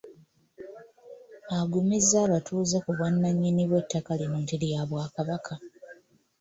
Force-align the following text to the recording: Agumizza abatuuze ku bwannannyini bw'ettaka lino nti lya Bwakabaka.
Agumizza 1.59 2.17
abatuuze 2.25 2.77
ku 2.83 2.89
bwannannyini 2.95 3.63
bw'ettaka 3.69 4.11
lino 4.19 4.37
nti 4.43 4.55
lya 4.61 4.81
Bwakabaka. 4.89 5.53